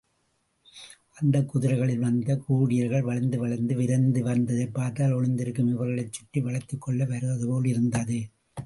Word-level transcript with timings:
அந்தக் 1.19 1.49
குதிரைகளிலே 1.51 1.97
வந்த 1.97 2.37
கூர்டியர்கள் 2.45 3.05
வளைந்து 3.09 3.37
வளைந்து 3.39 3.75
விரைந்து 3.75 4.23
வந்ததைப் 4.29 4.75
பார்த்தால், 4.79 5.15
ஒளிந்திருக்கும் 5.19 5.71
இவர்களைச் 5.75 6.13
சுற்றி 6.13 6.41
வளைத்துக்கொள்ள 6.41 7.05
வருவதுபோலிருந்தது. 7.13 8.19